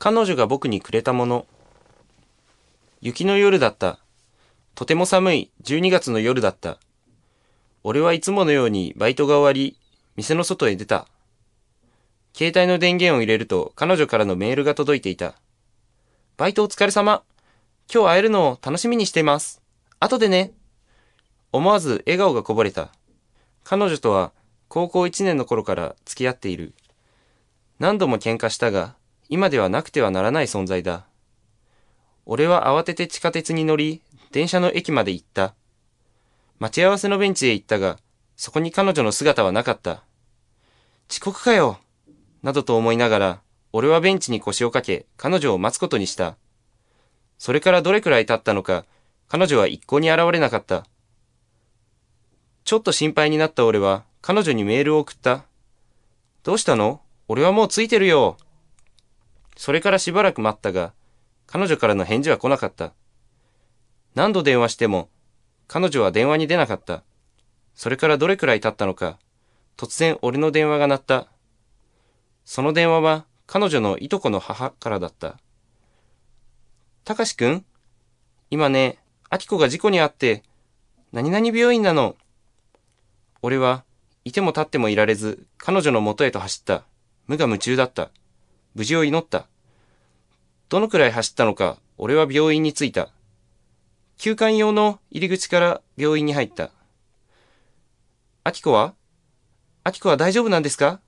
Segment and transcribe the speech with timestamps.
[0.00, 1.44] 彼女が僕にくれたもの。
[3.00, 3.98] 雪の夜だった。
[4.76, 6.78] とても寒い12月の夜だった。
[7.82, 9.76] 俺はいつものようにバイトが終わり、
[10.14, 11.08] 店の外へ出た。
[12.32, 15.34] 携帯の電源を入れると彼女からのメールが届いていた。
[16.36, 17.24] バイトお疲れ様。
[17.92, 19.60] 今日会えるのを楽しみにしています。
[19.98, 20.52] 後でね。
[21.50, 22.92] 思わず笑顔がこぼれた。
[23.64, 24.30] 彼女とは
[24.68, 26.72] 高校1年の頃から付き合っている。
[27.80, 28.94] 何度も喧嘩したが、
[29.28, 31.06] 今ではなくてはならない存在だ。
[32.24, 34.02] 俺は慌てて地下鉄に乗り、
[34.32, 35.54] 電車の駅まで行った。
[36.58, 37.98] 待ち合わせのベンチへ行ったが、
[38.36, 40.02] そこに彼女の姿はなかった。
[41.10, 41.78] 遅刻かよ
[42.42, 43.40] などと思いながら、
[43.72, 46.36] 俺はベンチに腰をかけ、彼女を待つことにした。
[47.38, 48.84] それからどれくらい経ったのか、
[49.28, 50.86] 彼女は一向に現れなかった。
[52.64, 55.44] ちょっと心配になった俺は、彼女にメールを送った。
[56.42, 57.00] どうしたの？
[57.28, 58.36] 俺はもうついてるよ。
[59.58, 60.92] それからしばらく待ったが、
[61.48, 62.94] 彼女からの返事は来なかった。
[64.14, 65.10] 何度電話しても、
[65.66, 67.02] 彼女は電話に出なかった。
[67.74, 69.18] それからどれくらい経ったのか、
[69.76, 71.26] 突然俺の電話が鳴った。
[72.44, 75.40] その電話は彼女のいとこの母からだった。
[77.04, 77.64] たかしくん
[78.50, 80.44] 今ね、あきこが事故に遭って、
[81.10, 82.14] 何々病院なの。
[83.42, 83.82] 俺は、
[84.24, 86.84] いても立ってもいられず、彼女の元へと走った。
[87.26, 88.12] 無我夢中だった。
[88.74, 89.48] 無事を祈った。
[90.68, 93.08] どのくらい走ったのか、俺は病院に着いた。
[94.18, 96.70] 休館用の入り口から病院に入った。
[98.44, 98.94] あきこは？
[99.84, 101.00] あきこは大丈夫なんですか？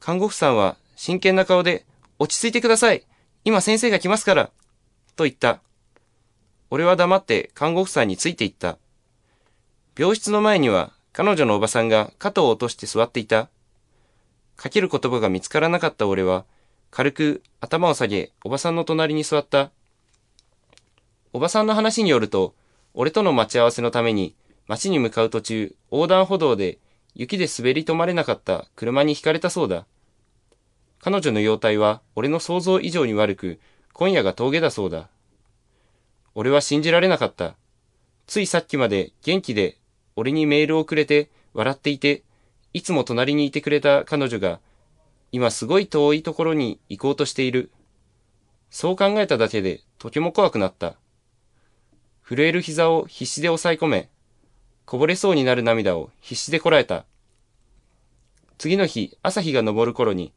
[0.00, 1.86] 看護婦さんは真剣な顔で、
[2.18, 3.06] 落ち着いてください。
[3.44, 4.50] 今先生が来ますから。
[5.16, 5.60] と言った。
[6.70, 8.76] 俺は黙って看護婦さんについていった。
[9.98, 13.48] 病室の前には彼女のおばさんが肩を落として座っていた。
[14.56, 16.44] かける言葉が見つからなかった俺は、
[16.90, 19.70] 軽く頭を下げ、おばさんの隣に座った。
[21.32, 22.54] おばさんの話によると、
[22.94, 24.34] 俺との待ち合わせのために、
[24.66, 26.78] 街に向かう途中、横断歩道で
[27.14, 29.86] 雪で滑り止まれなかった車にひかれたそうだ。
[31.00, 33.60] 彼女の容体は俺の想像以上に悪く、
[33.92, 35.08] 今夜が峠だそうだ。
[36.34, 37.54] 俺は信じられなかった。
[38.26, 39.78] ついさっきまで元気で
[40.16, 42.22] 俺にメールをくれて笑っていて、
[42.72, 44.60] いつも隣にいてくれた彼女が、
[45.36, 47.70] 今すごい遠いところに行こうとしている。
[48.70, 50.96] そう考えただけでとても怖くなった。
[52.26, 54.08] 震える膝を必死で抑え込め、
[54.86, 57.04] こぼれそうになる涙を必死でこらえた。
[58.56, 60.32] 次の日、朝日が昇る頃に、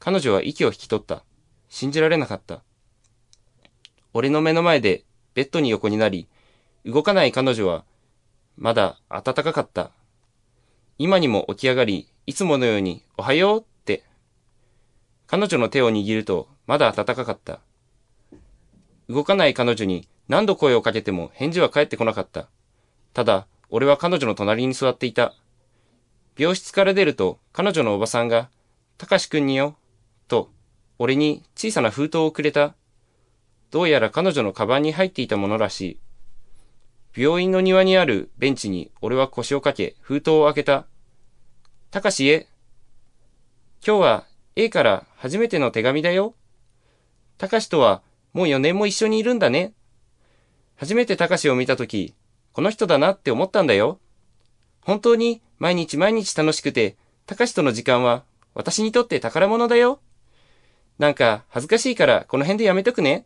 [0.00, 1.22] 彼女は息を引き取った。
[1.68, 2.64] 信じられなかった。
[4.12, 5.04] 俺の目の前で
[5.34, 6.26] ベッドに横になり、
[6.84, 7.84] 動かない彼女は、
[8.56, 9.92] まだ暖かかった。
[10.98, 13.71] 今にも起き上がり、いつものように、おはよう。
[15.32, 17.60] 彼女の手を握ると、まだ暖かかった。
[19.08, 22.50] 動かない彼女に何度声をかけても返事は返ってこなかった。
[23.14, 25.32] ただ、俺は彼女の隣に座っていた。
[26.36, 28.50] 病室から出ると、彼女のおばさんが、
[28.98, 29.74] たかしくんによ、
[30.28, 30.50] と、
[30.98, 32.74] 俺に小さな封筒をくれた。
[33.70, 35.98] どうやら彼女のカバンに入っていたものらし
[37.14, 37.22] い。
[37.22, 40.84] 病院の庭にあるベンチに俺は腰をかけ封筒を開けた。
[41.90, 42.48] たかしへ。
[43.82, 44.26] 今日は
[44.56, 46.34] A から初めての手紙だよ。
[47.38, 48.02] たかしとは
[48.32, 49.72] もう4年も一緒にいるんだね。
[50.74, 52.16] 初めてたかしを見たとき、
[52.52, 54.00] この人だなって思ったんだよ。
[54.80, 60.00] 本当に毎日毎日楽しくて、たかしとの時間は私にとって宝物だよ。
[60.98, 63.24] なんか恥ずかしいからこの辺でやめとくね。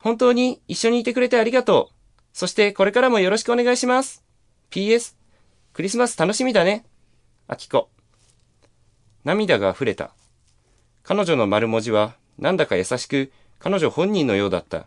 [0.00, 1.94] 本当に一緒にいてくれてありがとう。
[2.34, 4.22] そしてこれからもよろしくお願いします。
[4.70, 5.14] PS、
[5.72, 6.84] クリスマス楽しみだね。
[7.48, 7.88] あきこ。
[9.24, 10.12] 涙が溢れた。
[11.10, 14.86] 彼女の丸文字はなんだか優しく彼女本人のようだった。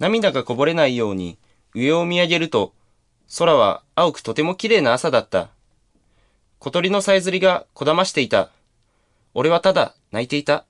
[0.00, 1.38] 涙がこぼれないように
[1.72, 2.74] 上を見上げると
[3.38, 5.50] 空は青くとても綺麗な朝だった。
[6.58, 8.50] 小鳥のさえずりがこだましていた。
[9.34, 10.64] 俺はただ泣いていた。